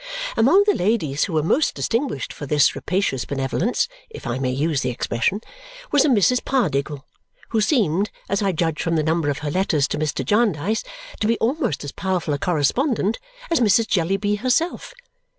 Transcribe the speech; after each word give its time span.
Among 0.35 0.63
the 0.63 0.73
ladies 0.73 1.25
who 1.25 1.33
were 1.33 1.43
most 1.43 1.75
distinguished 1.75 2.33
for 2.33 2.47
this 2.47 2.73
rapacious 2.73 3.23
benevolence 3.23 3.87
(if 4.09 4.25
I 4.25 4.39
may 4.39 4.49
use 4.49 4.81
the 4.81 4.89
expression) 4.89 5.41
was 5.91 6.03
a 6.05 6.09
Mrs. 6.09 6.43
Pardiggle, 6.43 7.03
who 7.49 7.61
seemed, 7.61 8.09
as 8.27 8.41
I 8.41 8.51
judged 8.51 8.81
from 8.81 8.95
the 8.95 9.03
number 9.03 9.29
of 9.29 9.37
her 9.45 9.51
letters 9.51 9.87
to 9.89 9.99
Mr. 9.99 10.25
Jarndyce, 10.25 10.83
to 11.19 11.27
be 11.27 11.37
almost 11.37 11.83
as 11.83 11.91
powerful 11.91 12.33
a 12.33 12.39
correspondent 12.39 13.19
as 13.51 13.59
Mrs. 13.59 13.87
Jellyby 13.87 14.37
herself. 14.39 14.95